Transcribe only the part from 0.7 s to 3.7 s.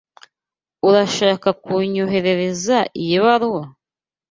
Urashaka kunyoherereza iyi baruwa?